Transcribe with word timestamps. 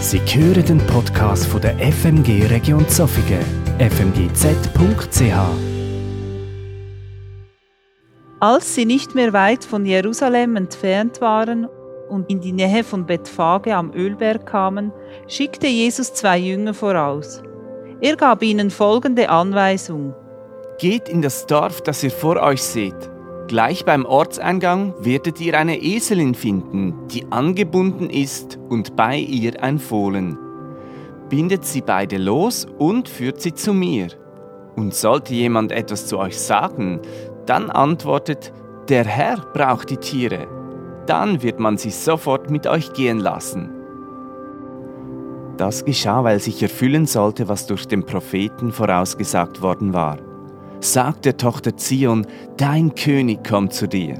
Sie 0.00 0.18
hören 0.18 0.64
den 0.64 0.78
Podcast 0.86 1.44
von 1.46 1.60
der 1.60 1.76
FMG 1.78 2.46
Region 2.46 2.88
Zofingen, 2.88 3.44
fmgz.ch. 3.78 5.34
Als 8.40 8.74
sie 8.74 8.86
nicht 8.86 9.14
mehr 9.14 9.34
weit 9.34 9.62
von 9.62 9.84
Jerusalem 9.84 10.56
entfernt 10.56 11.20
waren 11.20 11.66
und 12.08 12.30
in 12.30 12.40
die 12.40 12.52
Nähe 12.52 12.82
von 12.82 13.04
Bethphage 13.04 13.76
am 13.76 13.92
Ölberg 13.92 14.46
kamen, 14.46 14.90
schickte 15.28 15.66
Jesus 15.66 16.14
zwei 16.14 16.38
Jünger 16.38 16.72
voraus. 16.72 17.42
Er 18.00 18.16
gab 18.16 18.42
ihnen 18.42 18.70
folgende 18.70 19.28
Anweisung. 19.28 20.14
Geht 20.78 21.10
in 21.10 21.20
das 21.20 21.44
Dorf, 21.44 21.82
das 21.82 22.02
ihr 22.02 22.10
vor 22.10 22.36
euch 22.36 22.62
seht. 22.62 23.09
Gleich 23.50 23.84
beim 23.84 24.06
Ortseingang 24.06 24.94
werdet 25.00 25.40
ihr 25.40 25.58
eine 25.58 25.82
Eselin 25.82 26.36
finden, 26.36 26.94
die 27.08 27.32
angebunden 27.32 28.08
ist 28.08 28.60
und 28.68 28.94
bei 28.94 29.16
ihr 29.16 29.60
ein 29.60 29.80
Fohlen. 29.80 30.38
Bindet 31.28 31.64
sie 31.64 31.80
beide 31.80 32.16
los 32.16 32.68
und 32.78 33.08
führt 33.08 33.40
sie 33.40 33.52
zu 33.52 33.74
mir. 33.74 34.06
Und 34.76 34.94
sollte 34.94 35.34
jemand 35.34 35.72
etwas 35.72 36.06
zu 36.06 36.20
euch 36.20 36.38
sagen, 36.38 37.00
dann 37.46 37.70
antwortet, 37.70 38.52
der 38.88 39.04
Herr 39.04 39.38
braucht 39.52 39.90
die 39.90 39.96
Tiere. 39.96 40.46
Dann 41.06 41.42
wird 41.42 41.58
man 41.58 41.76
sie 41.76 41.90
sofort 41.90 42.50
mit 42.50 42.68
euch 42.68 42.92
gehen 42.92 43.18
lassen. 43.18 43.68
Das 45.56 45.84
geschah, 45.84 46.22
weil 46.22 46.38
sich 46.38 46.62
erfüllen 46.62 47.06
sollte, 47.06 47.48
was 47.48 47.66
durch 47.66 47.88
den 47.88 48.06
Propheten 48.06 48.70
vorausgesagt 48.70 49.60
worden 49.60 49.92
war. 49.92 50.18
Sagt 50.80 51.26
der 51.26 51.36
Tochter 51.36 51.76
Zion, 51.76 52.26
dein 52.56 52.94
König 52.94 53.46
kommt 53.46 53.74
zu 53.74 53.86
dir. 53.86 54.18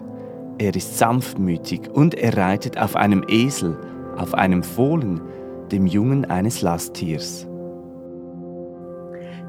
Er 0.58 0.76
ist 0.76 0.98
sanftmütig 0.98 1.88
und 1.90 2.14
er 2.14 2.36
reitet 2.36 2.76
auf 2.76 2.96
einem 2.96 3.24
Esel, 3.28 3.78
auf 4.18 4.34
einem 4.34 4.62
Fohlen, 4.62 5.22
dem 5.72 5.86
Jungen 5.86 6.26
eines 6.26 6.60
Lasttiers. 6.60 7.46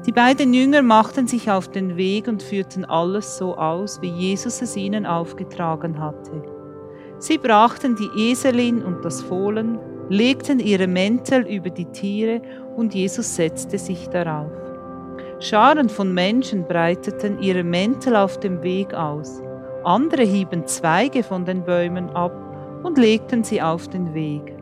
Die 0.06 0.12
beiden 0.12 0.54
Jünger 0.54 0.80
machten 0.80 1.26
sich 1.26 1.50
auf 1.50 1.68
den 1.68 1.98
Weg 1.98 2.28
und 2.28 2.42
führten 2.42 2.86
alles 2.86 3.36
so 3.36 3.56
aus, 3.56 4.00
wie 4.00 4.10
Jesus 4.10 4.62
es 4.62 4.74
ihnen 4.74 5.04
aufgetragen 5.04 6.00
hatte. 6.00 6.42
Sie 7.18 7.36
brachten 7.36 7.94
die 7.94 8.30
Eselin 8.30 8.82
und 8.82 9.04
das 9.04 9.20
Fohlen, 9.20 9.78
legten 10.08 10.60
ihre 10.60 10.86
Mäntel 10.86 11.46
über 11.46 11.68
die 11.68 11.86
Tiere 11.86 12.40
und 12.74 12.94
Jesus 12.94 13.36
setzte 13.36 13.78
sich 13.78 14.08
darauf. 14.08 14.61
Scharen 15.42 15.88
von 15.88 16.14
Menschen 16.14 16.68
breiteten 16.68 17.42
ihre 17.42 17.64
Mäntel 17.64 18.14
auf 18.14 18.38
dem 18.38 18.62
Weg 18.62 18.94
aus. 18.94 19.42
Andere 19.82 20.22
hieben 20.22 20.68
Zweige 20.68 21.24
von 21.24 21.44
den 21.44 21.64
Bäumen 21.64 22.10
ab 22.10 22.32
und 22.84 22.96
legten 22.96 23.42
sie 23.42 23.60
auf 23.60 23.88
den 23.88 24.14
Weg. 24.14 24.54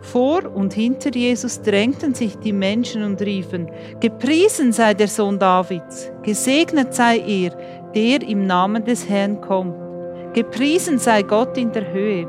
Vor 0.00 0.52
und 0.52 0.72
hinter 0.72 1.10
Jesus 1.14 1.62
drängten 1.62 2.14
sich 2.14 2.36
die 2.38 2.52
Menschen 2.52 3.04
und 3.04 3.22
riefen, 3.22 3.70
Gepriesen 4.00 4.72
sei 4.72 4.94
der 4.94 5.06
Sohn 5.06 5.38
Davids, 5.38 6.10
gesegnet 6.24 6.92
sei 6.92 7.18
er, 7.18 7.56
der 7.94 8.28
im 8.28 8.48
Namen 8.48 8.84
des 8.84 9.08
Herrn 9.08 9.40
kommt, 9.40 9.76
gepriesen 10.34 10.98
sei 10.98 11.22
Gott 11.22 11.56
in 11.56 11.70
der 11.70 11.92
Höhe. 11.92 12.28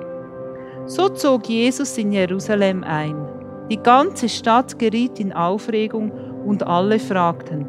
So 0.85 1.09
zog 1.09 1.49
Jesus 1.49 1.97
in 1.97 2.11
Jerusalem 2.11 2.83
ein. 2.83 3.15
Die 3.71 3.81
ganze 3.81 4.29
Stadt 4.29 4.77
geriet 4.77 5.19
in 5.19 5.33
Aufregung 5.33 6.11
und 6.45 6.63
alle 6.63 6.99
fragten, 6.99 7.67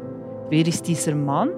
wer 0.49 0.67
ist 0.67 0.87
dieser 0.87 1.15
Mann? 1.15 1.49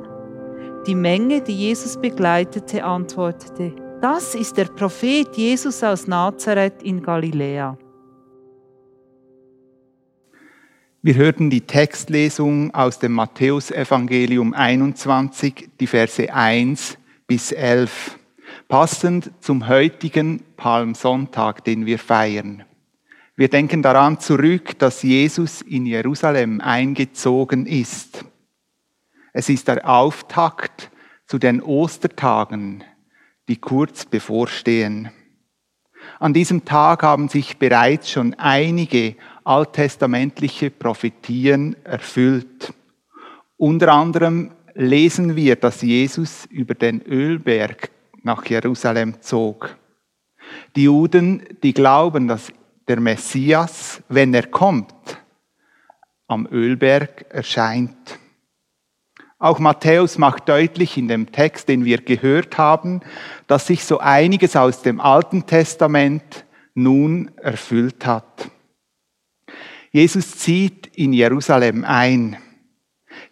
Die 0.88 0.95
Menge, 0.95 1.41
die 1.41 1.55
Jesus 1.55 1.99
begleitete, 1.99 2.83
antwortete, 2.83 3.73
das 4.02 4.35
ist 4.35 4.57
der 4.57 4.66
Prophet 4.66 5.35
Jesus 5.35 5.83
aus 5.83 6.07
Nazareth 6.07 6.83
in 6.83 7.02
Galiläa. 7.02 7.77
Wir 11.02 11.16
hörten 11.16 11.49
die 11.49 11.61
Textlesung 11.61 12.73
aus 12.73 12.99
dem 12.99 13.13
Matthäusevangelium 13.13 14.53
21, 14.53 15.69
die 15.79 15.88
Verse 15.88 16.33
1 16.33 16.97
bis 17.28 17.51
11, 17.51 18.17
passend 18.67 19.31
zum 19.40 19.67
heutigen 19.67 20.44
Palmsonntag, 20.57 21.63
den 21.63 21.85
wir 21.85 22.00
feiern. 22.00 22.63
Wir 23.38 23.50
denken 23.50 23.81
daran 23.81 24.19
zurück, 24.22 24.79
dass 24.79 25.03
Jesus 25.03 25.62
in 25.62 25.85
Jerusalem 25.85 26.62
eingezogen 26.62 27.66
ist. 27.66 28.23
Es 29.34 29.50
ist 29.50 29.68
der 29.68 29.90
Auftakt 29.90 30.90
zu 31.28 31.38
den 31.38 31.62
Ostertagen, 31.62 32.85
die 33.50 33.57
kurz 33.57 34.06
bevorstehen. 34.06 35.09
An 36.19 36.34
diesem 36.34 36.63
Tag 36.63 37.03
haben 37.03 37.28
sich 37.28 37.57
bereits 37.57 38.09
schon 38.09 38.35
einige 38.35 39.16
alttestamentliche 39.44 40.72
Prophetien 40.72 41.75
erfüllt. 41.84 42.73
Unter 43.57 43.91
anderem 43.91 44.52
lesen 44.75 45.35
wir, 45.35 45.57
dass 45.57 45.81
Jesus 45.81 46.46
über 46.46 46.73
den 46.73 47.02
Ölberg 47.02 47.90
nach 48.23 48.46
Jerusalem 48.46 49.22
zog. 49.22 49.75
Die 50.78 50.84
Juden, 50.84 51.44
die 51.63 51.73
glauben, 51.73 52.29
dass 52.29 52.53
der 52.88 53.00
Messias, 53.00 54.01
wenn 54.09 54.34
er 54.34 54.47
kommt, 54.47 54.94
am 56.28 56.47
Ölberg 56.51 57.25
erscheint. 57.29 58.19
Auch 59.38 59.59
Matthäus 59.59 60.18
macht 60.18 60.50
deutlich 60.50 60.97
in 60.97 61.07
dem 61.07 61.31
Text, 61.31 61.68
den 61.68 61.85
wir 61.85 62.00
gehört 62.00 62.57
haben, 62.57 63.01
dass 63.47 63.68
sich 63.68 63.84
so 63.84 64.00
einiges 64.00 64.56
aus 64.56 64.81
dem 64.81 65.00
Alten 65.00 65.46
Testament 65.46 66.46
nun 66.73 67.31
erfüllt 67.38 68.06
hat. 68.06 68.50
Jesus 69.91 70.38
zieht 70.38 70.88
in 70.96 71.13
Jerusalem 71.13 71.84
ein. 71.84 72.38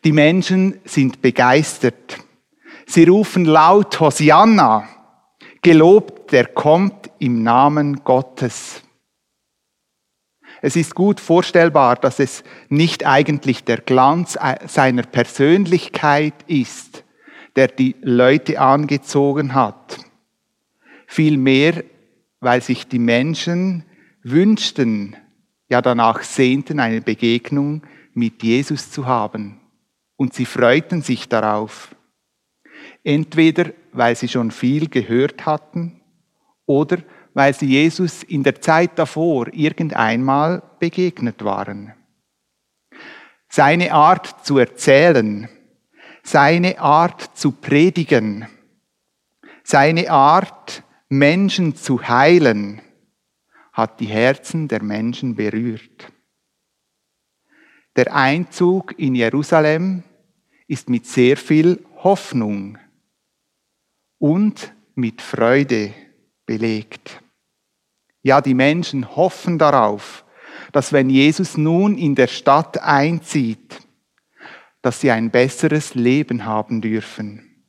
Die 0.03 0.11
Menschen 0.11 0.79
sind 0.85 1.21
begeistert. 1.21 2.19
Sie 2.85 3.05
rufen 3.05 3.45
laut 3.45 3.99
Hosianna, 3.99 4.87
gelobt, 5.61 6.31
der 6.31 6.47
kommt 6.47 7.09
im 7.19 7.43
Namen 7.43 8.03
Gottes. 8.03 8.82
Es 10.65 10.77
ist 10.77 10.95
gut 10.95 11.19
vorstellbar, 11.19 11.97
dass 11.97 12.21
es 12.21 12.41
nicht 12.69 13.05
eigentlich 13.05 13.65
der 13.65 13.81
Glanz 13.81 14.39
seiner 14.65 15.03
Persönlichkeit 15.03 16.35
ist, 16.47 17.03
der 17.57 17.67
die 17.67 17.97
Leute 18.01 18.61
angezogen 18.61 19.55
hat. 19.55 19.99
Vielmehr, 21.05 21.83
weil 22.39 22.61
sich 22.61 22.87
die 22.87 22.99
Menschen 22.99 23.83
wünschten, 24.23 25.17
ja 25.67 25.81
danach 25.81 26.23
sehnten, 26.23 26.79
eine 26.79 27.01
Begegnung 27.01 27.81
mit 28.13 28.41
Jesus 28.41 28.89
zu 28.89 29.05
haben. 29.05 29.59
Und 30.15 30.33
sie 30.33 30.45
freuten 30.45 31.01
sich 31.01 31.27
darauf. 31.27 31.93
Entweder 33.03 33.73
weil 33.91 34.15
sie 34.15 34.29
schon 34.29 34.49
viel 34.49 34.87
gehört 34.87 35.45
hatten 35.45 35.99
oder 36.65 36.99
weil 37.33 37.53
sie 37.53 37.67
Jesus 37.67 38.23
in 38.23 38.43
der 38.43 38.61
Zeit 38.61 38.97
davor 38.99 39.47
irgendeinmal 39.53 40.61
begegnet 40.79 41.43
waren. 41.43 41.93
Seine 43.49 43.93
Art 43.93 44.45
zu 44.45 44.57
erzählen, 44.57 45.49
seine 46.23 46.79
Art 46.79 47.37
zu 47.37 47.51
predigen, 47.51 48.47
seine 49.63 50.09
Art, 50.09 50.83
Menschen 51.09 51.75
zu 51.75 52.07
heilen, 52.07 52.81
hat 53.71 53.99
die 53.99 54.07
Herzen 54.07 54.67
der 54.67 54.81
Menschen 54.81 55.35
berührt. 55.35 56.11
Der 57.95 58.15
Einzug 58.15 58.97
in 58.97 59.13
Jerusalem 59.13 60.03
ist 60.67 60.89
mit 60.89 61.05
sehr 61.05 61.37
viel 61.37 61.83
Hoffnung 61.97 62.79
und 64.17 64.73
mit 64.95 65.21
Freude 65.21 65.93
belegt. 66.45 67.22
Ja, 68.23 68.41
die 68.41 68.53
Menschen 68.53 69.15
hoffen 69.15 69.59
darauf, 69.59 70.25
dass 70.71 70.91
wenn 70.91 71.09
Jesus 71.09 71.57
nun 71.57 71.97
in 71.97 72.15
der 72.15 72.27
Stadt 72.27 72.81
einzieht, 72.81 73.81
dass 74.81 75.01
sie 75.01 75.11
ein 75.11 75.29
besseres 75.29 75.93
Leben 75.93 76.45
haben 76.45 76.81
dürfen. 76.81 77.65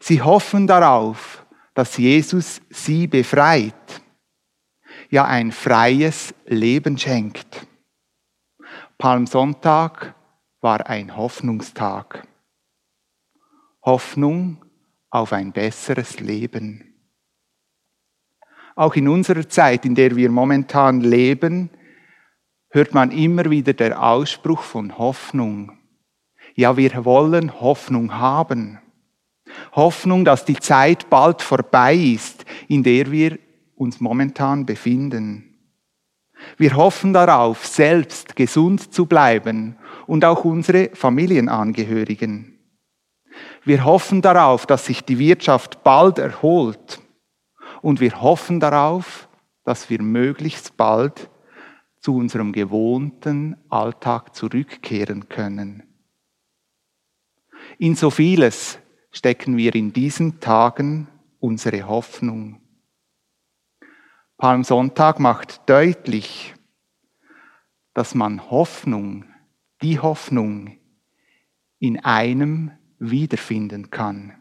Sie 0.00 0.22
hoffen 0.22 0.66
darauf, 0.66 1.44
dass 1.74 1.96
Jesus 1.96 2.60
sie 2.70 3.06
befreit, 3.06 4.02
ja 5.10 5.24
ein 5.24 5.50
freies 5.52 6.34
Leben 6.46 6.98
schenkt. 6.98 7.66
Palmsonntag 8.98 10.14
war 10.60 10.86
ein 10.88 11.16
Hoffnungstag. 11.16 12.26
Hoffnung 13.82 14.64
auf 15.08 15.32
ein 15.32 15.52
besseres 15.52 16.20
Leben. 16.20 16.87
Auch 18.78 18.94
in 18.94 19.08
unserer 19.08 19.48
Zeit, 19.48 19.84
in 19.84 19.96
der 19.96 20.14
wir 20.14 20.30
momentan 20.30 21.00
leben, 21.00 21.68
hört 22.70 22.94
man 22.94 23.10
immer 23.10 23.50
wieder 23.50 23.72
der 23.72 24.00
Ausspruch 24.00 24.62
von 24.62 24.96
Hoffnung. 24.96 25.72
Ja, 26.54 26.76
wir 26.76 27.04
wollen 27.04 27.60
Hoffnung 27.60 28.14
haben. 28.14 28.78
Hoffnung, 29.72 30.24
dass 30.24 30.44
die 30.44 30.60
Zeit 30.60 31.10
bald 31.10 31.42
vorbei 31.42 31.96
ist, 31.96 32.44
in 32.68 32.84
der 32.84 33.10
wir 33.10 33.40
uns 33.74 34.00
momentan 34.00 34.64
befinden. 34.64 35.58
Wir 36.56 36.76
hoffen 36.76 37.12
darauf, 37.12 37.66
selbst 37.66 38.36
gesund 38.36 38.94
zu 38.94 39.06
bleiben 39.06 39.76
und 40.06 40.24
auch 40.24 40.44
unsere 40.44 40.90
Familienangehörigen. 40.94 42.60
Wir 43.64 43.84
hoffen 43.84 44.22
darauf, 44.22 44.66
dass 44.66 44.86
sich 44.86 45.02
die 45.02 45.18
Wirtschaft 45.18 45.82
bald 45.82 46.20
erholt. 46.20 47.00
Und 47.82 48.00
wir 48.00 48.20
hoffen 48.20 48.60
darauf, 48.60 49.28
dass 49.64 49.90
wir 49.90 50.02
möglichst 50.02 50.76
bald 50.76 51.30
zu 52.00 52.16
unserem 52.16 52.52
gewohnten 52.52 53.56
Alltag 53.68 54.34
zurückkehren 54.34 55.28
können. 55.28 55.82
In 57.78 57.94
so 57.96 58.10
vieles 58.10 58.78
stecken 59.10 59.56
wir 59.56 59.74
in 59.74 59.92
diesen 59.92 60.40
Tagen 60.40 61.08
unsere 61.40 61.86
Hoffnung. 61.86 62.60
Palmsonntag 64.36 65.18
macht 65.18 65.68
deutlich, 65.68 66.54
dass 67.94 68.14
man 68.14 68.50
Hoffnung, 68.50 69.24
die 69.82 69.98
Hoffnung 69.98 70.78
in 71.80 71.98
einem 72.04 72.70
wiederfinden 72.98 73.90
kann, 73.90 74.40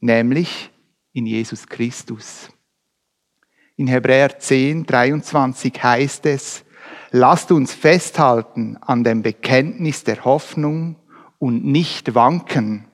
nämlich 0.00 0.70
in 1.18 1.26
Jesus 1.26 1.66
Christus. 1.66 2.48
In 3.76 3.88
Hebräer 3.88 4.38
10, 4.38 4.86
23 4.86 5.82
heißt 5.82 6.26
es, 6.26 6.64
lasst 7.10 7.50
uns 7.50 7.74
festhalten 7.74 8.76
an 8.80 9.02
dem 9.02 9.22
Bekenntnis 9.22 10.04
der 10.04 10.24
Hoffnung 10.24 10.96
und 11.38 11.64
nicht 11.64 12.14
wanken, 12.14 12.86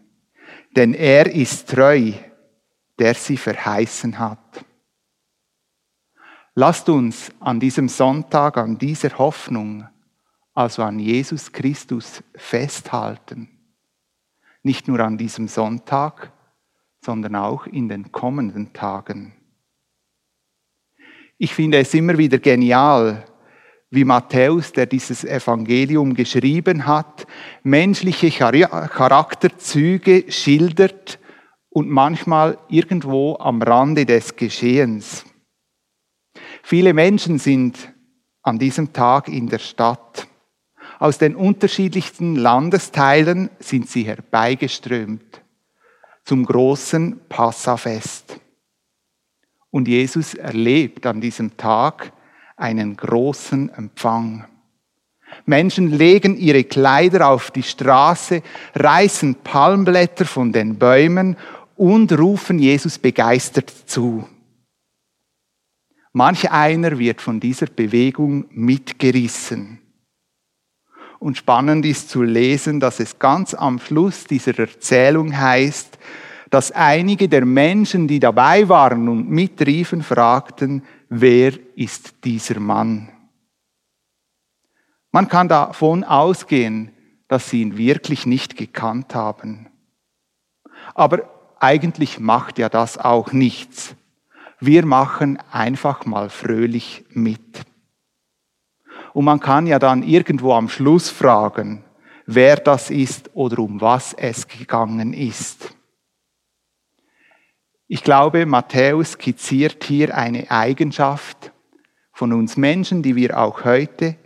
denn 0.75 0.95
er 0.95 1.35
ist 1.35 1.69
treu, 1.69 2.13
der 2.99 3.15
sie 3.15 3.37
verheißen 3.37 4.19
hat. 4.19 4.65
Lasst 6.55 6.89
uns 6.89 7.31
an 7.41 7.61
diesem 7.61 7.89
Sonntag, 7.89 8.57
an 8.57 8.79
dieser 8.79 9.19
Hoffnung, 9.19 9.89
also 10.55 10.83
an 10.83 10.99
Jesus 10.99 11.53
Christus 11.53 12.23
festhalten. 12.37 13.49
Nicht 14.63 14.89
nur 14.89 15.01
an 15.01 15.19
diesem 15.19 15.49
Sonntag, 15.49 16.33
sondern 17.05 17.37
auch 17.37 17.67
in 17.67 17.89
den 17.89 18.11
kommenden 18.13 18.73
Tagen. 18.73 19.35
Ich 21.37 21.53
finde 21.53 21.79
es 21.79 21.93
immer 21.93 22.17
wieder 22.17 22.39
genial, 22.39 23.27
wie 23.91 24.05
Matthäus, 24.05 24.73
der 24.73 24.87
dieses 24.87 25.25
Evangelium 25.25 26.15
geschrieben 26.15 26.87
hat, 26.87 27.27
menschliche 27.63 28.31
Charakterzüge 28.31 30.33
schildert 30.33 31.19
und 31.69 31.91
manchmal 31.91 32.59
irgendwo 32.69 33.37
am 33.39 33.61
Rande 33.61 34.07
des 34.07 34.37
Geschehens. 34.37 35.27
Viele 36.63 36.95
Menschen 36.95 37.39
sind 37.39 37.93
an 38.43 38.59
diesem 38.59 38.93
Tag 38.93 39.29
in 39.29 39.49
der 39.49 39.59
Stadt. 39.59 40.27
Aus 40.99 41.19
den 41.19 41.37
unterschiedlichsten 41.37 42.37
Landesteilen 42.37 43.51
sind 43.59 43.89
sie 43.89 44.05
herbeigeströmt 44.05 45.44
zum 46.25 46.45
großen 46.45 47.21
Passafest. 47.29 48.41
Und 49.71 49.89
Jesus 49.89 50.35
erlebt 50.35 51.05
an 51.07 51.21
diesem 51.21 51.57
Tag 51.57 52.13
einen 52.57 52.97
großen 52.97 53.71
Empfang. 53.71 54.47
Menschen 55.47 55.91
legen 55.91 56.37
ihre 56.37 56.65
Kleider 56.65 57.29
auf 57.29 57.51
die 57.51 57.63
Straße, 57.63 58.43
reißen 58.75 59.35
Palmblätter 59.43 60.25
von 60.25 60.53
den 60.53 60.77
Bäumen 60.79 61.37
und 61.77 62.17
rufen 62.17 62.59
Jesus 62.59 62.99
begeistert 62.99 63.71
zu. 63.87 64.29
Manch 66.13 66.51
einer 66.51 66.99
wird 66.99 67.21
von 67.21 67.41
dieser 67.41 67.67
Bewegung 67.67 68.47
mitgerissen. 68.51 69.81
Und 71.25 71.39
spannend 71.39 71.87
ist 71.87 72.11
zu 72.11 72.23
lesen, 72.23 72.81
dass 72.81 73.01
es 73.01 73.19
ganz 73.19 73.55
am 73.55 73.79
Schluss 73.79 74.25
dieser 74.25 74.59
Erzählung 74.59 75.35
heißt, 75.35 75.99
dass 76.51 76.71
einige 76.71 77.31
der 77.31 77.47
Menschen, 77.47 78.07
die 78.07 78.21
dabei 78.21 78.69
waren 78.69 79.09
und 79.09 79.31
mitriefen, 79.31 80.03
fragten, 80.03 80.83
wer 81.09 81.55
ist 81.77 82.25
dieser 82.25 82.61
Mann? 82.61 83.09
Man 85.13 85.29
kann 85.29 85.49
davon 85.49 86.05
ausgehen, 86.05 86.91
dass 87.29 87.49
sie 87.49 87.63
ihn 87.63 87.79
wirklich 87.79 88.27
nicht 88.27 88.59
gekannt 88.59 89.15
haben. 89.15 89.69
Aber 90.95 91.23
eigentlich 91.59 92.21
macht 92.21 92.59
ja 92.59 92.69
das 92.69 92.99
auch 92.99 93.33
nichts 93.33 93.97
wir 94.67 94.87
machen 94.87 95.39
einfach 95.51 96.07
mal 96.07 96.31
fröhlich 96.31 97.05
mit. 97.11 97.41
Und 99.15 99.25
man 99.25 99.39
kann 99.39 99.67
ja 99.69 99.79
dann 99.79 100.03
irgendwo 100.03 100.53
am 100.53 100.69
Schluss 100.69 101.09
fragen, 101.09 101.85
wer 102.27 102.57
das 102.57 102.91
ist 102.91 103.31
oder 103.35 103.61
um 103.61 103.81
was 103.81 104.13
es 104.13 104.49
gegangen 104.49 105.15
ist. 105.15 105.75
Ich 107.87 108.03
glaube, 108.03 108.45
Matthäus 108.45 109.13
skizziert 109.13 109.85
hier 109.85 110.17
eine 110.17 110.51
Eigenschaft 110.51 111.53
von 112.13 112.33
uns 112.33 112.57
Menschen, 112.57 113.03
die 113.05 113.15
wir 113.15 113.39
auch 113.39 113.65
heute 113.65 114.17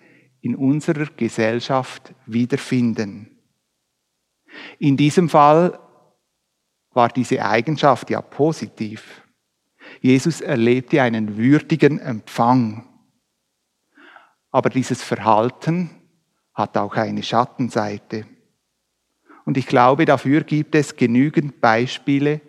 in 0.41 0.57
unserer 0.57 1.07
Gesellschaft 1.17 2.15
wiederfinden. 2.25 3.37
In 4.79 4.97
diesem 4.97 5.29
Fall 5.29 5.79
war 6.95 7.11
diese 7.11 7.45
Eigenschaft 7.45 8.09
ja 8.09 8.23
positiv. 8.23 9.23
Jesus 10.01 10.41
erlebte 10.41 11.03
einen 11.03 11.37
würdigen 11.37 11.99
Empfang. 11.99 12.89
Aber 14.51 14.71
dieses 14.71 15.03
Verhalten 15.03 15.91
hat 16.55 16.77
auch 16.77 16.95
eine 16.95 17.23
Schattenseite. 17.23 18.27
Und 19.45 19.57
ich 19.57 19.67
glaube, 19.67 20.05
dafür 20.05 20.43
gibt 20.43 20.75
es 20.75 20.97
genügend 20.97 21.61
Beispiele 21.61 22.41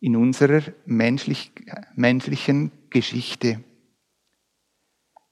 in 0.00 0.16
unserer 0.16 0.62
menschlich, 0.84 1.52
menschlichen 1.94 2.70
Geschichte. 2.90 3.62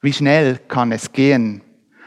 Wie 0.01 0.13
schnell 0.13 0.59
kann 0.69 0.93
es 0.93 1.13
gehen, 1.13 1.63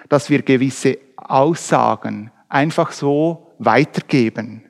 dass 0.09 0.29
wir 0.29 0.41
gewisse 0.41 0.99
Aussagen 1.15 2.31
einfach 2.49 2.91
so 2.91 3.55
weitergeben, 3.59 4.63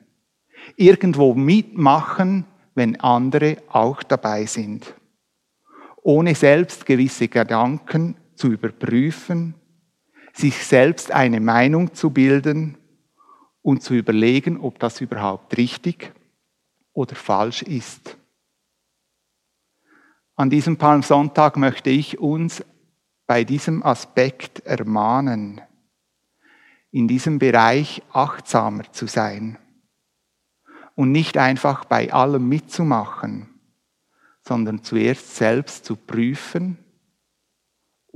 irgendwo 0.76 1.34
mitmachen, 1.34 2.46
wenn 2.74 3.00
andere 3.00 3.58
auch 3.68 4.02
dabei 4.02 4.46
sind, 4.46 4.94
ohne 6.02 6.34
selbst 6.34 6.86
gewisse 6.86 7.28
Gedanken 7.28 8.16
zu 8.38 8.52
überprüfen, 8.52 9.54
sich 10.32 10.64
selbst 10.64 11.10
eine 11.10 11.40
Meinung 11.40 11.94
zu 11.94 12.10
bilden 12.10 12.78
und 13.62 13.82
zu 13.82 13.94
überlegen, 13.94 14.60
ob 14.60 14.78
das 14.78 15.00
überhaupt 15.00 15.56
richtig 15.56 16.12
oder 16.92 17.14
falsch 17.14 17.62
ist. 17.62 18.16
An 20.36 20.50
diesem 20.50 20.76
Palmsonntag 20.76 21.56
möchte 21.56 21.90
ich 21.90 22.18
uns 22.20 22.64
bei 23.26 23.44
diesem 23.44 23.82
Aspekt 23.82 24.60
ermahnen, 24.60 25.60
in 26.90 27.08
diesem 27.08 27.38
Bereich 27.38 28.02
achtsamer 28.12 28.90
zu 28.92 29.06
sein 29.06 29.58
und 30.94 31.12
nicht 31.12 31.36
einfach 31.36 31.84
bei 31.84 32.12
allem 32.12 32.48
mitzumachen, 32.48 33.48
sondern 34.40 34.82
zuerst 34.82 35.36
selbst 35.36 35.84
zu 35.84 35.96
prüfen 35.96 36.78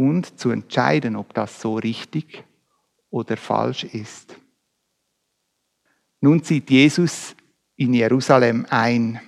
und 0.03 0.39
zu 0.39 0.51
entscheiden, 0.51 1.15
ob 1.15 1.33
das 1.33 1.61
so 1.61 1.77
richtig 1.77 2.45
oder 3.11 3.37
falsch 3.37 3.85
ist. 3.85 4.37
Nun 6.21 6.43
zieht 6.43 6.71
Jesus 6.71 7.37
in 7.77 7.95
Jerusalem 7.95 8.67
ein. 8.69 9.21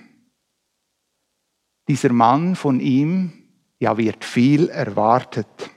Dieser 1.87 2.11
Mann 2.11 2.55
von 2.55 2.79
ihm, 2.79 3.31
ja, 3.79 3.97
wird 3.97 4.25
viel 4.25 4.69
erwartet. 4.69 5.69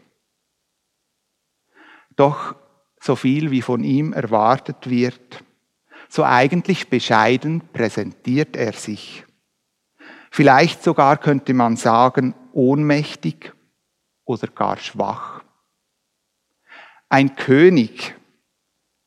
Doch 2.17 2.57
so 3.01 3.15
viel 3.15 3.51
wie 3.51 3.63
von 3.63 3.85
ihm 3.85 4.13
erwartet 4.13 4.91
wird, 4.91 5.45
so 6.09 6.25
eigentlich 6.25 6.89
bescheiden 6.89 7.63
präsentiert 7.73 8.57
er 8.57 8.73
sich. 8.73 9.25
Vielleicht 10.31 10.83
sogar 10.83 11.19
könnte 11.19 11.55
man 11.55 11.77
sagen, 11.77 12.35
ohnmächtig 12.53 13.53
oder 14.29 14.47
gar 14.49 14.77
schwach. 14.77 15.43
Ein 17.09 17.35
König 17.35 18.15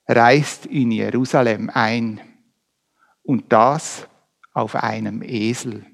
reist 0.07 0.65
in 0.65 0.91
Jerusalem 0.91 1.69
ein 1.73 2.19
und 3.23 3.53
das 3.53 4.07
auf 4.53 4.75
einem 4.75 5.21
Esel. 5.21 5.85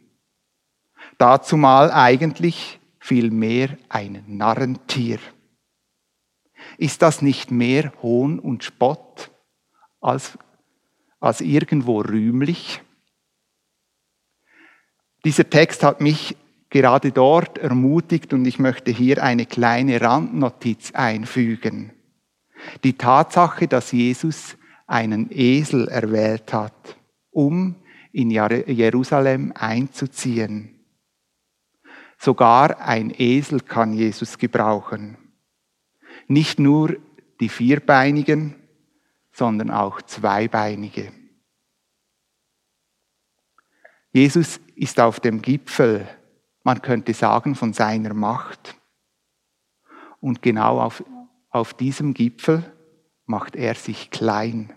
Dazumal 1.18 1.92
eigentlich 1.92 2.80
vielmehr 3.00 3.78
ein 3.90 4.24
Narrentier. 4.28 5.20
Ist 6.78 7.02
das 7.02 7.22
nicht 7.22 7.52
mehr 7.52 7.92
Hohn 8.02 8.40
und 8.40 8.64
Spott 8.64 9.32
als 10.00 10.38
als 11.20 11.42
irgendwo 11.42 12.02
rühmlich. 12.02 12.82
Dieser 15.26 15.50
Text 15.50 15.84
hat 15.84 16.00
mich 16.00 16.38
gerade 16.70 17.12
dort 17.12 17.58
ermutigt 17.58 18.34
und 18.34 18.46
ich 18.46 18.60
möchte 18.60 18.92
hier 18.92 19.24
eine 19.24 19.46
kleine 19.46 20.02
Randnotiz 20.02 20.92
einfügen. 20.94 21.94
Die 22.84 22.94
Tatsache, 22.94 23.68
dass 23.68 23.92
Jesus 23.92 24.58
einen 24.86 25.28
Esel 25.32 25.88
erwählt 25.88 26.54
hat, 26.54 26.98
um 27.32 27.76
in 28.12 28.32
Jerusalem 28.32 29.54
einzuziehen. 29.56 30.80
Sogar 32.18 32.80
ein 32.80 33.14
Esel 33.16 33.60
kann 33.60 33.94
Jesus 33.94 34.38
gebrauchen. 34.38 35.18
Nicht 36.28 36.58
nur 36.58 36.98
die 37.40 37.50
vierbeinigen, 37.50 38.56
sondern 39.32 39.70
auch 39.70 40.02
zweibeinige. 40.02 41.12
Jesus 44.12 44.60
ist 44.76 45.00
auf 45.00 45.20
dem 45.20 45.44
Gipfel, 45.44 46.08
man 46.68 46.82
könnte 46.82 47.14
sagen, 47.14 47.56
von 47.56 47.72
seiner 47.72 48.14
Macht. 48.14 48.76
Und 50.20 50.42
genau 50.42 50.82
auf, 50.82 51.02
auf 51.50 51.74
diesem 51.74 52.14
Gipfel 52.14 52.62
macht 53.26 53.56
er 53.56 53.74
sich 53.74 54.12
klein. 54.12 54.74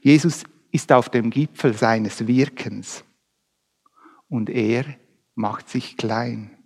Jesus 0.00 0.44
ist 0.70 0.90
auf 0.90 1.10
dem 1.10 1.28
Gipfel 1.28 1.74
seines 1.74 2.26
Wirkens 2.26 3.04
und 4.30 4.48
er 4.48 4.86
macht 5.34 5.68
sich 5.68 5.98
klein. 5.98 6.56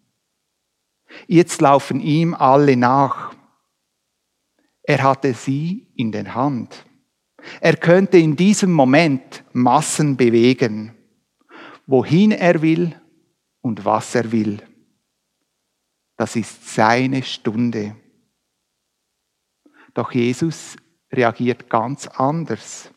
Jetzt 1.27 1.61
laufen 1.61 1.99
ihm 1.99 2.35
alle 2.35 2.77
nach. 2.77 3.35
Er 4.85 5.03
hatte 5.03 5.35
sie 5.35 5.89
in 5.97 6.13
den 6.13 6.37
Hand. 6.37 6.87
Er 7.61 7.77
könnte 7.77 8.19
in 8.19 8.37
diesem 8.37 8.71
Moment 8.71 9.43
Massen 9.53 10.17
bewegen, 10.17 10.95
wohin 11.85 12.31
er 12.31 12.63
will 12.63 13.02
und 13.63 13.85
was 13.85 14.15
er 14.15 14.31
will. 14.31 14.63
Das 16.17 16.37
ist 16.37 16.69
seine 16.75 17.23
Stunde. 17.23 17.97
Doch 19.95 20.13
Jesus 20.13 20.77
reagiert 21.11 21.71
ganz 21.71 22.07
anders, 22.07 22.93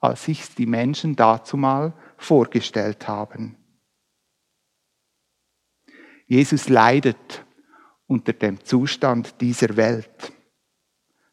als 0.00 0.24
sich 0.24 0.54
die 0.54 0.66
Menschen 0.66 1.16
dazumal 1.16 1.94
vorgestellt 2.16 3.08
haben. 3.08 3.56
Jesus 6.26 6.68
leidet 6.68 7.44
unter 8.06 8.32
dem 8.32 8.64
Zustand 8.64 9.40
dieser 9.40 9.76
Welt. 9.76 10.32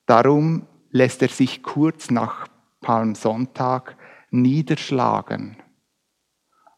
Darum 0.05 0.67
lässt 0.89 1.21
er 1.21 1.29
sich 1.29 1.63
kurz 1.63 2.11
nach 2.11 2.47
Palmsonntag 2.81 3.97
niederschlagen 4.29 5.57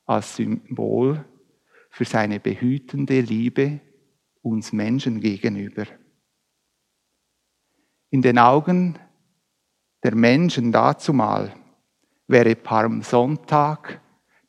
als 0.05 0.35
Symbol 0.35 1.25
für 1.93 2.05
seine 2.05 2.39
behütende 2.39 3.21
Liebe 3.21 3.79
uns 4.41 4.73
Menschen 4.73 5.19
gegenüber. 5.19 5.85
In 8.09 8.23
den 8.23 8.39
Augen 8.39 8.97
der 10.01 10.15
Menschen 10.15 10.71
dazumal 10.71 11.55
wäre 12.25 12.55
Palmsonntag 12.55 14.01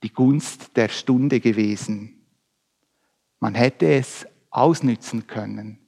die 0.02 0.10
Gunst 0.10 0.74
der 0.78 0.88
Stunde 0.88 1.38
gewesen. 1.38 2.26
Man 3.40 3.54
hätte 3.54 3.92
es 3.92 4.26
ausnützen 4.48 5.26
können, 5.26 5.78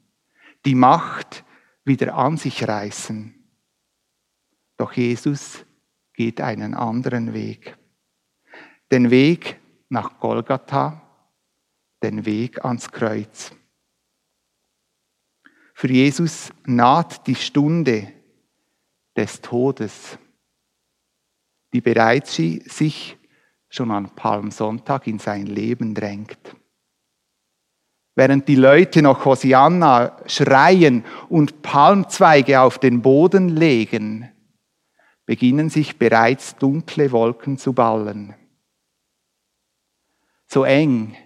die 0.66 0.74
Macht 0.74 1.42
wieder 1.86 2.16
an 2.16 2.36
sich 2.36 2.68
reißen. 2.68 3.34
Doch 4.76 4.92
Jesus 4.92 5.64
geht 6.12 6.42
einen 6.42 6.74
anderen 6.74 7.32
Weg. 7.32 7.78
Den 8.92 9.10
Weg 9.10 9.58
nach 9.88 10.20
Golgatha, 10.20 11.05
den 12.02 12.24
Weg 12.24 12.64
ans 12.64 12.90
Kreuz. 12.90 13.52
Für 15.74 15.88
Jesus 15.88 16.52
naht 16.64 17.26
die 17.26 17.34
Stunde 17.34 18.12
des 19.16 19.40
Todes, 19.40 20.18
die 21.72 21.80
bereits 21.80 22.34
sich 22.34 23.18
schon 23.68 23.90
an 23.90 24.14
Palmsonntag 24.14 25.06
in 25.06 25.18
sein 25.18 25.46
Leben 25.46 25.94
drängt. 25.94 26.56
Während 28.14 28.48
die 28.48 28.56
Leute 28.56 29.02
noch 29.02 29.26
Hosianna 29.26 30.16
schreien 30.26 31.04
und 31.28 31.60
Palmzweige 31.60 32.60
auf 32.60 32.78
den 32.78 33.02
Boden 33.02 33.50
legen, 33.50 34.32
beginnen 35.26 35.68
sich 35.68 35.98
bereits 35.98 36.56
dunkle 36.56 37.12
Wolken 37.12 37.58
zu 37.58 37.74
ballen. 37.74 38.34
So 40.46 40.64
eng 40.64 41.16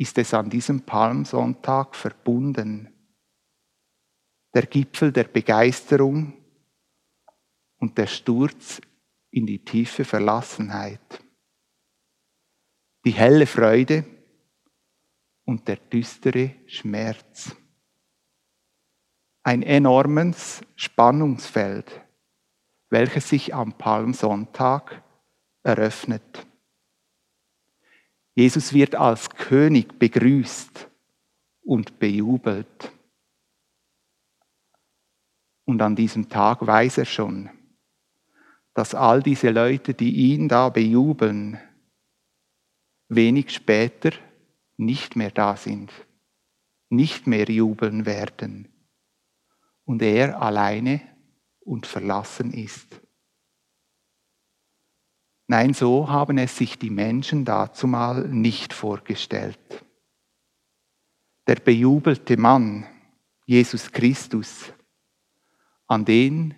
ist 0.00 0.16
es 0.16 0.32
an 0.32 0.48
diesem 0.48 0.80
Palmsonntag 0.80 1.94
verbunden 1.94 2.88
der 4.54 4.66
Gipfel 4.66 5.12
der 5.12 5.24
Begeisterung 5.24 6.32
und 7.76 7.98
der 7.98 8.06
Sturz 8.06 8.80
in 9.30 9.46
die 9.46 9.62
tiefe 9.62 10.06
Verlassenheit. 10.06 11.22
Die 13.04 13.12
helle 13.12 13.46
Freude 13.46 14.06
und 15.44 15.68
der 15.68 15.76
düstere 15.76 16.56
Schmerz. 16.66 17.54
Ein 19.42 19.62
enormes 19.62 20.62
Spannungsfeld, 20.76 22.00
welches 22.88 23.28
sich 23.28 23.54
am 23.54 23.76
Palmsonntag 23.76 25.04
eröffnet. 25.62 26.49
Jesus 28.34 28.72
wird 28.72 28.94
als 28.94 29.28
König 29.30 29.98
begrüßt 29.98 30.88
und 31.62 31.98
bejubelt. 31.98 32.92
Und 35.64 35.82
an 35.82 35.96
diesem 35.96 36.28
Tag 36.28 36.66
weiß 36.66 36.98
er 36.98 37.04
schon, 37.04 37.50
dass 38.74 38.94
all 38.94 39.22
diese 39.22 39.50
Leute, 39.50 39.94
die 39.94 40.32
ihn 40.32 40.48
da 40.48 40.68
bejubeln, 40.68 41.58
wenig 43.08 43.50
später 43.50 44.12
nicht 44.76 45.16
mehr 45.16 45.30
da 45.30 45.56
sind, 45.56 45.92
nicht 46.88 47.26
mehr 47.26 47.48
jubeln 47.50 48.06
werden 48.06 48.68
und 49.84 50.02
er 50.02 50.40
alleine 50.40 51.00
und 51.60 51.86
verlassen 51.86 52.52
ist. 52.52 53.00
Nein, 55.50 55.74
so 55.74 56.08
haben 56.08 56.38
es 56.38 56.56
sich 56.56 56.78
die 56.78 56.90
Menschen 56.90 57.44
dazumal 57.44 58.28
nicht 58.28 58.72
vorgestellt. 58.72 59.84
Der 61.48 61.56
bejubelte 61.56 62.36
Mann, 62.36 62.86
Jesus 63.46 63.90
Christus, 63.90 64.72
an 65.88 66.04
den 66.04 66.54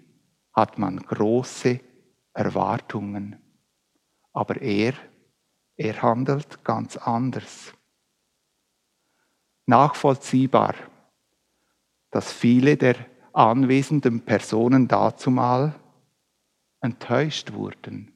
hat 0.53 0.77
man 0.77 0.99
große 0.99 1.81
Erwartungen. 2.35 3.41
Aber 4.35 4.61
er, 4.61 4.93
er 5.75 6.03
handelt 6.03 6.63
ganz 6.63 6.99
anders. 6.99 7.73
Nachvollziehbar, 9.65 10.75
dass 12.11 12.31
viele 12.31 12.77
der 12.77 12.97
anwesenden 13.33 14.21
Personen 14.21 14.87
dazumal 14.87 15.81
enttäuscht 16.83 17.55
wurden, 17.55 18.12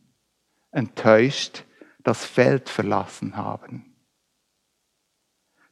enttäuscht 0.77 1.65
das 2.05 2.25
Feld 2.25 2.69
verlassen 2.69 3.37
haben. 3.37 3.97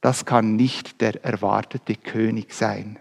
Das 0.01 0.25
kann 0.25 0.57
nicht 0.57 1.01
der 1.01 1.25
erwartete 1.25 1.95
König 1.95 2.53
sein 2.53 2.99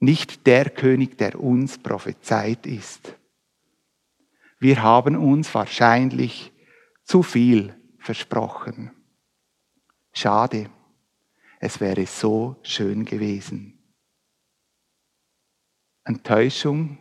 nicht 0.00 0.46
der 0.46 0.70
König, 0.70 1.18
der 1.18 1.40
uns 1.40 1.78
prophezeit 1.78 2.66
ist. 2.66 3.14
Wir 4.60 4.82
haben 4.82 5.16
uns 5.16 5.54
wahrscheinlich 5.54 6.52
zu 7.04 7.22
viel 7.22 7.74
versprochen. 7.98 8.90
Schade, 10.12 10.70
es 11.60 11.80
wäre 11.80 12.06
so 12.06 12.56
schön 12.62 13.04
gewesen. 13.04 13.74
Enttäuschung, 16.04 16.98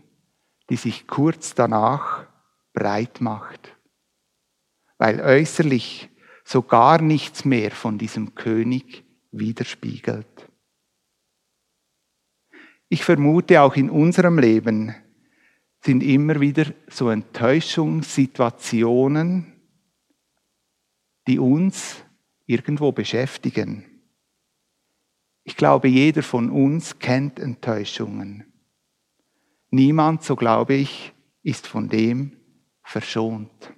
die 0.69 0.75
sich 0.75 1.07
kurz 1.07 1.55
danach 1.55 2.26
breit 2.77 3.21
macht, 3.21 3.75
weil 4.99 5.19
äußerlich 5.19 6.09
so 6.43 6.61
gar 6.61 7.01
nichts 7.01 7.43
mehr 7.43 7.71
von 7.71 7.97
diesem 7.97 8.35
König 8.35 9.03
widerspiegelt. 9.31 10.47
Ich 12.87 13.03
vermute, 13.03 13.63
auch 13.63 13.75
in 13.75 13.89
unserem 13.89 14.37
Leben 14.37 14.93
sind 15.81 16.03
immer 16.03 16.39
wieder 16.39 16.71
so 16.87 17.09
Enttäuschungssituationen, 17.09 19.53
die 21.25 21.39
uns 21.39 22.03
irgendwo 22.45 22.91
beschäftigen. 22.91 24.03
Ich 25.43 25.57
glaube, 25.57 25.87
jeder 25.87 26.21
von 26.21 26.51
uns 26.51 26.99
kennt 26.99 27.39
Enttäuschungen. 27.39 28.43
Niemand, 29.71 30.21
so 30.21 30.35
glaube 30.35 30.75
ich, 30.75 31.15
ist 31.41 31.65
von 31.65 31.89
dem 31.89 32.37
verschont. 32.87 33.73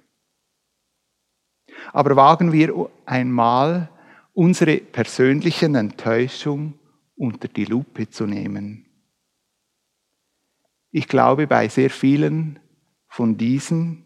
Aber 1.92 2.14
wagen 2.16 2.52
wir 2.52 2.90
einmal 3.06 3.90
unsere 4.32 4.76
persönlichen 4.78 5.74
Enttäuschung 5.74 6.78
unter 7.16 7.48
die 7.48 7.64
Lupe 7.64 8.08
zu 8.08 8.26
nehmen. 8.26 8.86
Ich 10.92 11.08
glaube, 11.08 11.46
bei 11.46 11.68
sehr 11.68 11.90
vielen 11.90 12.60
von 13.08 13.36
diesen 13.36 14.04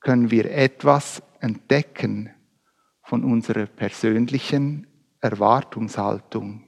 können 0.00 0.30
wir 0.30 0.50
etwas 0.50 1.22
entdecken 1.40 2.30
von 3.02 3.24
unserer 3.24 3.66
persönlichen 3.66 4.86
Erwartungshaltung. 5.20 6.64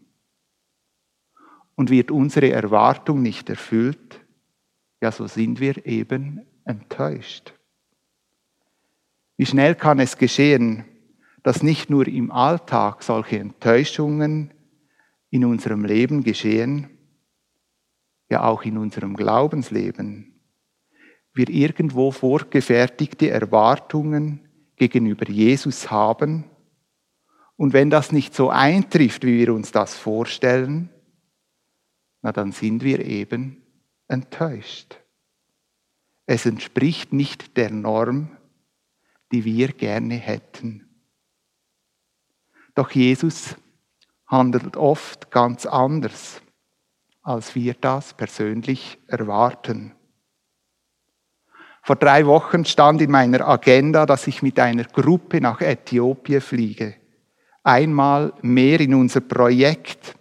Und 1.77 1.91
wird 1.91 2.11
unsere 2.11 2.51
Erwartung 2.51 3.23
nicht 3.23 3.49
erfüllt, 3.49 4.21
ja, 5.03 5.13
so 5.13 5.27
sind 5.27 5.61
wir 5.61 5.87
eben 5.87 6.47
enttäuscht. 6.71 7.53
Wie 9.37 9.47
schnell 9.47 9.75
kann 9.75 9.99
es 9.99 10.17
geschehen, 10.17 10.85
dass 11.43 11.63
nicht 11.63 11.91
nur 11.91 12.07
im 12.07 12.31
Alltag 12.31 13.03
solche 13.03 13.39
Enttäuschungen 13.39 14.53
in 15.31 15.45
unserem 15.45 15.85
Leben 15.85 16.23
geschehen, 16.23 16.91
ja 18.29 18.45
auch 18.45 18.63
in 18.63 18.79
unserem 18.79 19.17
Glaubensleben, 19.17 20.41
wir 21.33 21.49
irgendwo 21.49 22.11
vorgefertigte 22.11 23.31
Erwartungen 23.31 24.49
gegenüber 24.77 25.29
Jesus 25.29 25.91
haben. 25.91 26.45
Und 27.57 27.73
wenn 27.73 27.91
das 27.91 28.13
nicht 28.13 28.35
so 28.35 28.51
eintrifft, 28.51 29.25
wie 29.25 29.39
wir 29.39 29.55
uns 29.55 29.73
das 29.73 29.97
vorstellen, 29.97 30.91
na 32.23 32.33
dann 32.33 32.53
sind 32.53 32.83
wir 32.83 33.05
eben 33.05 33.63
enttäuscht. 34.09 35.00
Es 36.33 36.47
entspricht 36.47 37.13
nicht 37.13 37.57
der 37.57 37.73
Norm, 37.73 38.29
die 39.33 39.45
wir 39.45 39.73
gerne 39.73 40.15
hätten. 40.15 40.89
Doch 42.77 42.93
Jesus 42.93 43.57
handelt 44.29 44.77
oft 44.77 45.33
ganz 45.33 45.67
anders, 45.67 46.41
als 47.23 47.57
wir 47.57 47.75
das 47.75 48.15
persönlich 48.15 49.01
erwarten. 49.09 49.93
Vor 51.83 51.97
drei 51.97 52.25
Wochen 52.27 52.65
stand 52.65 53.03
in 53.03 53.11
meiner 53.11 53.49
Agenda, 53.49 54.07
dass 54.07 54.29
ich 54.29 54.41
mit 54.41 54.61
einer 54.61 54.85
Gruppe 54.85 55.41
nach 55.41 55.61
Äthiopien 55.61 56.41
fliege. 56.41 56.95
Einmal 57.65 58.35
mehr 58.41 58.79
in 58.79 58.95
unser 58.95 59.23
Projekt. 59.23 60.15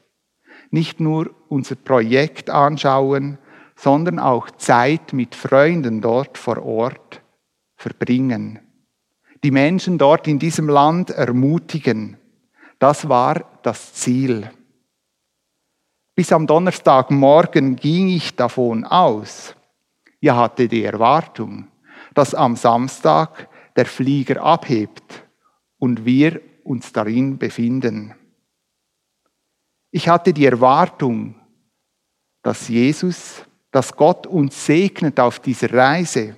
Nicht 0.72 1.00
nur 1.00 1.36
unser 1.50 1.75
Projekt 1.75 2.50
anschauen, 2.50 3.38
sondern 3.79 4.19
auch 4.19 4.51
Zeit 4.51 5.13
mit 5.13 5.36
Freunden 5.36 6.01
dort 6.01 6.38
vor 6.38 6.62
Ort 6.62 7.21
verbringen. 7.77 8.59
Die 9.41 9.51
Menschen 9.51 9.98
dort 9.98 10.27
in 10.27 10.38
diesem 10.38 10.67
Land 10.67 11.12
ermutigen. 11.12 12.17
Das 12.77 13.07
war 13.07 13.59
das 13.63 13.93
Ziel. 13.93 14.51
Bis 16.13 16.33
am 16.33 16.45
Donnerstagmorgen 16.45 17.77
ging 17.77 18.09
ich 18.09 18.36
davon 18.36 18.83
aus, 18.83 19.55
ja 20.19 20.36
hatte 20.36 20.67
die 20.67 20.83
Erwartung, 20.83 21.69
dass 22.13 22.36
am 22.36 22.57
Samstag 22.57 23.48
der 23.77 23.86
Flieger 23.86 24.43
abhebt 24.43 25.25
und 25.77 26.03
wir 26.03 26.41
uns 26.65 26.91
darin 26.91 27.38
befinden. 27.38 28.13
Ich 29.89 30.09
hatte 30.09 30.33
die 30.33 30.45
Erwartung, 30.45 31.36
dass 32.41 32.67
Jesus, 32.67 33.45
dass 33.72 33.96
Gott 33.96 34.26
uns 34.28 34.66
segnet 34.66 35.20
auf 35.20 35.40
dieser 35.40 35.74
Reise, 35.74 36.36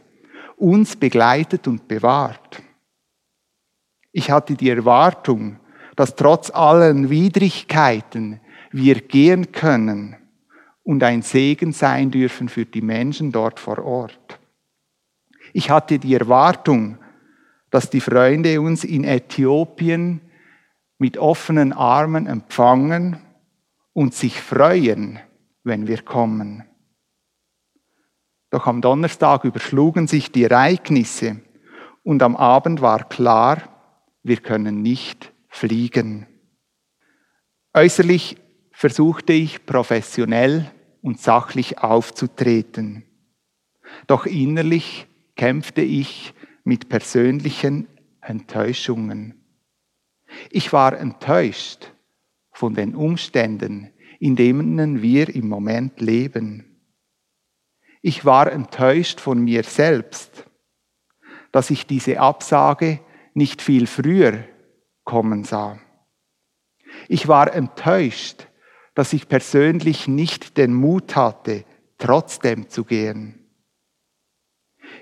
uns 0.57 0.95
begleitet 0.95 1.67
und 1.67 1.87
bewahrt. 1.87 2.61
Ich 4.11 4.29
hatte 4.29 4.55
die 4.55 4.69
Erwartung, 4.69 5.59
dass 5.95 6.15
trotz 6.15 6.49
allen 6.49 7.09
Widrigkeiten 7.09 8.39
wir 8.71 8.95
gehen 8.95 9.51
können 9.51 10.15
und 10.83 11.03
ein 11.03 11.21
Segen 11.21 11.73
sein 11.73 12.11
dürfen 12.11 12.49
für 12.49 12.65
die 12.65 12.81
Menschen 12.81 13.31
dort 13.31 13.59
vor 13.59 13.79
Ort. 13.79 14.39
Ich 15.53 15.69
hatte 15.69 15.99
die 15.99 16.13
Erwartung, 16.13 16.97
dass 17.69 17.89
die 17.89 18.01
Freunde 18.01 18.59
uns 18.61 18.83
in 18.83 19.03
Äthiopien 19.03 20.21
mit 20.97 21.17
offenen 21.17 21.73
Armen 21.73 22.27
empfangen 22.27 23.17
und 23.93 24.13
sich 24.13 24.39
freuen, 24.41 25.19
wenn 25.63 25.87
wir 25.87 26.01
kommen. 26.01 26.63
Doch 28.51 28.67
am 28.67 28.81
Donnerstag 28.81 29.45
überschlugen 29.45 30.07
sich 30.07 30.31
die 30.31 30.43
Ereignisse 30.43 31.39
und 32.03 32.21
am 32.21 32.35
Abend 32.35 32.81
war 32.81 33.07
klar, 33.07 33.63
wir 34.23 34.37
können 34.37 34.81
nicht 34.81 35.31
fliegen. 35.47 36.27
Äußerlich 37.73 38.37
versuchte 38.71 39.31
ich 39.31 39.65
professionell 39.65 40.69
und 41.01 41.19
sachlich 41.19 41.79
aufzutreten. 41.79 43.03
Doch 44.07 44.25
innerlich 44.25 45.07
kämpfte 45.35 45.81
ich 45.81 46.33
mit 46.65 46.89
persönlichen 46.89 47.87
Enttäuschungen. 48.19 49.45
Ich 50.49 50.73
war 50.73 50.97
enttäuscht 50.97 51.93
von 52.51 52.73
den 52.75 52.95
Umständen, 52.95 53.91
in 54.19 54.35
denen 54.35 55.01
wir 55.01 55.33
im 55.33 55.47
Moment 55.47 56.01
leben. 56.01 56.70
Ich 58.01 58.25
war 58.25 58.51
enttäuscht 58.51 59.19
von 59.19 59.39
mir 59.39 59.63
selbst, 59.63 60.45
dass 61.51 61.69
ich 61.69 61.85
diese 61.85 62.19
Absage 62.19 62.99
nicht 63.33 63.61
viel 63.61 63.87
früher 63.87 64.43
kommen 65.03 65.43
sah. 65.43 65.79
Ich 67.07 67.27
war 67.27 67.53
enttäuscht, 67.53 68.47
dass 68.95 69.13
ich 69.13 69.27
persönlich 69.27 70.07
nicht 70.07 70.57
den 70.57 70.73
Mut 70.73 71.15
hatte, 71.15 71.63
trotzdem 71.97 72.69
zu 72.69 72.83
gehen. 72.83 73.47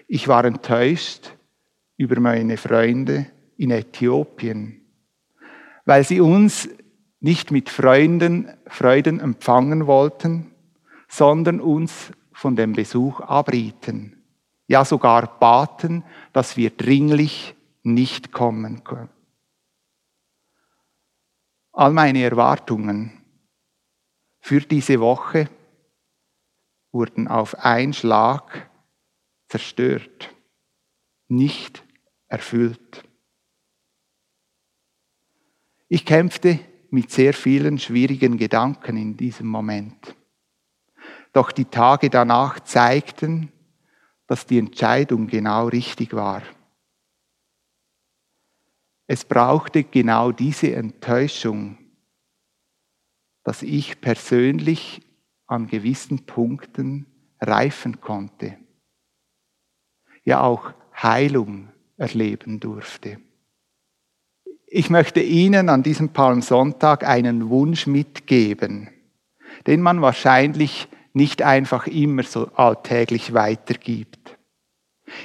Ich 0.08 0.28
war 0.28 0.46
enttäuscht 0.46 1.32
über 1.98 2.20
meine 2.20 2.58
Freunde 2.58 3.28
in 3.58 3.72
Äthiopien, 3.72 4.82
weil 5.86 6.04
sie 6.04 6.22
uns 6.22 6.70
nicht 7.20 7.52
mit 7.52 7.70
Freunden, 7.70 8.54
Freuden 8.68 9.20
empfangen 9.20 9.88
wollten, 9.88 10.52
sondern 11.08 11.60
uns 11.60 12.12
von 12.40 12.56
dem 12.56 12.72
Besuch 12.72 13.20
abrieten, 13.20 14.24
ja 14.66 14.86
sogar 14.86 15.40
baten, 15.40 16.06
dass 16.32 16.56
wir 16.56 16.70
dringlich 16.70 17.54
nicht 17.84 18.32
kommen 18.32 18.86
können. 18.86 19.10
All 21.74 21.92
meine 21.92 22.24
Erwartungen 22.24 23.22
für 24.40 24.62
diese 24.62 25.02
Woche 25.02 25.50
wurden 26.94 27.28
auf 27.28 27.56
einen 27.56 27.92
Schlag 27.92 28.72
zerstört, 29.50 30.34
nicht 31.28 31.84
erfüllt. 32.30 33.04
Ich 35.90 36.06
kämpfte 36.06 36.58
mit 36.90 37.12
sehr 37.12 37.34
vielen 37.34 37.80
schwierigen 37.80 38.38
Gedanken 38.38 38.96
in 38.96 39.18
diesem 39.18 39.48
Moment. 39.48 40.16
Doch 41.34 41.52
die 41.52 41.66
Tage 41.66 42.10
danach 42.10 42.60
zeigten, 42.62 43.52
dass 44.28 44.46
die 44.46 44.60
Entscheidung 44.60 45.28
genau 45.28 45.68
richtig 45.68 46.14
war. 46.14 46.42
Es 49.08 49.26
brauchte 49.26 49.84
genau 49.84 50.32
diese 50.32 50.76
Enttäuschung, 50.76 51.78
dass 53.44 53.64
ich 53.64 54.02
persönlich 54.02 55.02
an 55.48 55.66
gewissen 55.66 56.28
Punkten 56.28 57.08
reifen 57.42 58.02
konnte. 58.02 58.58
Ja 60.24 60.42
auch 60.42 60.74
Heilung 60.96 61.70
erleben 61.98 62.60
durfte. 62.60 63.20
Ich 64.68 64.92
möchte 64.92 65.22
Ihnen 65.22 65.70
an 65.70 65.82
diesem 65.82 66.10
Palmsonntag 66.10 67.04
einen 67.04 67.50
Wunsch 67.50 67.88
mitgeben, 67.88 68.90
den 69.66 69.82
man 69.82 70.04
wahrscheinlich 70.04 70.88
nicht 71.20 71.42
einfach 71.42 71.86
immer 71.86 72.24
so 72.24 72.48
alltäglich 72.56 73.34
weitergibt. 73.34 74.38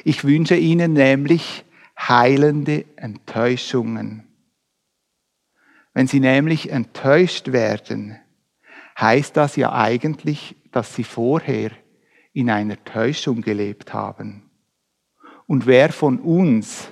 Ich 0.02 0.24
wünsche 0.24 0.56
Ihnen 0.56 0.92
nämlich 0.92 1.64
heilende 1.96 2.84
Enttäuschungen. 2.96 4.24
Wenn 5.92 6.08
sie 6.08 6.18
nämlich 6.18 6.70
enttäuscht 6.70 7.52
werden, 7.52 8.18
heißt 8.98 9.36
das 9.36 9.54
ja 9.54 9.72
eigentlich, 9.72 10.56
dass 10.72 10.96
sie 10.96 11.04
vorher 11.04 11.70
in 12.32 12.50
einer 12.50 12.82
Täuschung 12.84 13.42
gelebt 13.42 13.92
haben. 13.92 14.50
Und 15.46 15.66
wer 15.66 15.92
von 15.92 16.18
uns 16.18 16.88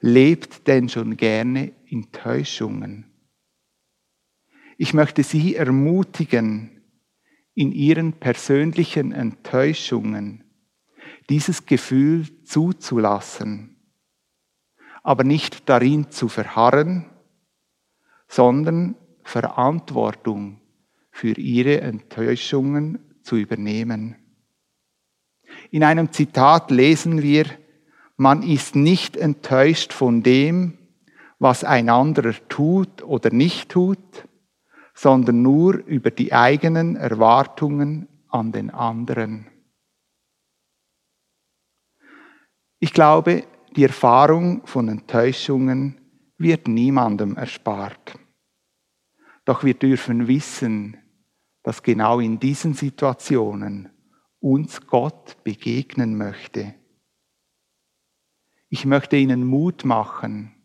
lebt 0.00 0.68
denn 0.68 0.88
schon 0.88 1.16
gerne 1.16 1.72
in 1.86 2.12
Täuschungen? 2.12 3.10
Ich 4.78 4.94
möchte 4.94 5.24
Sie 5.24 5.56
ermutigen, 5.56 6.75
in 7.56 7.72
Ihren 7.72 8.12
persönlichen 8.12 9.12
Enttäuschungen 9.12 10.44
dieses 11.30 11.66
Gefühl 11.66 12.26
zuzulassen, 12.44 13.76
aber 15.02 15.24
nicht 15.24 15.68
darin 15.68 16.10
zu 16.10 16.28
verharren, 16.28 17.06
sondern 18.28 18.94
Verantwortung 19.24 20.60
für 21.10 21.32
ihre 21.38 21.80
Enttäuschungen 21.80 22.98
zu 23.22 23.36
übernehmen. 23.36 24.16
In 25.70 25.82
einem 25.82 26.12
Zitat 26.12 26.70
lesen 26.70 27.22
wir, 27.22 27.46
man 28.16 28.42
ist 28.42 28.76
nicht 28.76 29.16
enttäuscht 29.16 29.94
von 29.94 30.22
dem, 30.22 30.76
was 31.38 31.64
ein 31.64 31.88
anderer 31.88 32.34
tut 32.48 33.02
oder 33.02 33.30
nicht 33.30 33.70
tut, 33.70 33.98
sondern 34.96 35.42
nur 35.42 35.74
über 35.84 36.10
die 36.10 36.32
eigenen 36.32 36.96
Erwartungen 36.96 38.08
an 38.28 38.50
den 38.50 38.70
anderen. 38.70 39.46
Ich 42.78 42.94
glaube, 42.94 43.44
die 43.76 43.84
Erfahrung 43.84 44.66
von 44.66 44.88
Enttäuschungen 44.88 46.00
wird 46.38 46.66
niemandem 46.66 47.36
erspart. 47.36 48.18
Doch 49.44 49.64
wir 49.64 49.74
dürfen 49.74 50.28
wissen, 50.28 50.96
dass 51.62 51.82
genau 51.82 52.18
in 52.18 52.40
diesen 52.40 52.72
Situationen 52.72 53.90
uns 54.40 54.86
Gott 54.86 55.36
begegnen 55.44 56.16
möchte. 56.16 56.74
Ich 58.70 58.86
möchte 58.86 59.16
Ihnen 59.16 59.44
Mut 59.44 59.84
machen, 59.84 60.55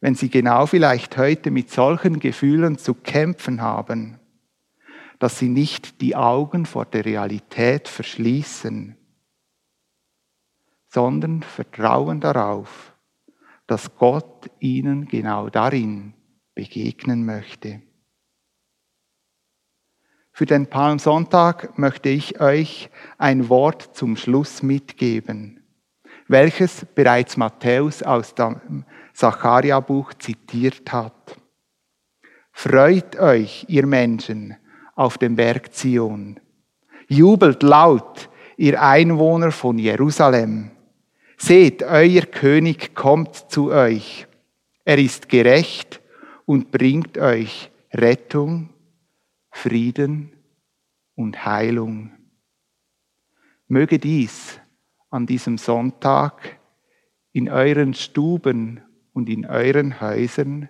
wenn 0.00 0.14
Sie 0.14 0.28
genau 0.28 0.66
vielleicht 0.66 1.16
heute 1.16 1.50
mit 1.50 1.70
solchen 1.70 2.20
Gefühlen 2.20 2.78
zu 2.78 2.94
kämpfen 2.94 3.60
haben, 3.60 4.18
dass 5.18 5.38
Sie 5.38 5.48
nicht 5.48 6.00
die 6.00 6.14
Augen 6.14 6.66
vor 6.66 6.86
der 6.86 7.04
Realität 7.04 7.88
verschließen, 7.88 8.96
sondern 10.88 11.42
vertrauen 11.42 12.20
darauf, 12.20 12.94
dass 13.66 13.96
Gott 13.96 14.50
Ihnen 14.60 15.06
genau 15.06 15.50
darin 15.50 16.14
begegnen 16.54 17.26
möchte. 17.26 17.82
Für 20.32 20.46
den 20.46 20.68
Palmsonntag 20.68 21.76
möchte 21.78 22.08
ich 22.08 22.40
euch 22.40 22.90
ein 23.18 23.48
Wort 23.48 23.96
zum 23.96 24.16
Schluss 24.16 24.62
mitgeben, 24.62 25.57
welches 26.28 26.86
bereits 26.94 27.36
Matthäus 27.36 28.02
aus 28.02 28.34
dem 28.34 28.84
Zacharia-Buch 29.14 30.14
zitiert 30.14 30.92
hat. 30.92 31.36
Freut 32.52 33.18
euch, 33.18 33.64
ihr 33.68 33.86
Menschen, 33.86 34.56
auf 34.94 35.16
dem 35.18 35.36
Berg 35.36 35.74
Zion. 35.74 36.38
Jubelt 37.08 37.62
laut, 37.62 38.28
ihr 38.56 38.82
Einwohner 38.82 39.50
von 39.50 39.78
Jerusalem. 39.78 40.70
Seht, 41.36 41.82
euer 41.82 42.22
König 42.22 42.94
kommt 42.94 43.34
zu 43.50 43.70
euch. 43.70 44.26
Er 44.84 44.98
ist 44.98 45.28
gerecht 45.28 46.00
und 46.46 46.70
bringt 46.70 47.16
euch 47.16 47.70
Rettung 47.92 48.70
Frieden 49.50 50.32
und 51.14 51.44
Heilung. 51.44 52.12
Möge 53.66 53.98
dies 53.98 54.60
an 55.10 55.26
diesem 55.26 55.58
Sonntag 55.58 56.58
in 57.32 57.48
euren 57.48 57.94
Stuben 57.94 58.82
und 59.12 59.28
in 59.28 59.46
euren 59.46 60.00
Häusern 60.00 60.68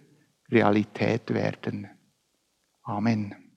Realität 0.50 1.32
werden. 1.34 1.88
Amen. 2.82 3.47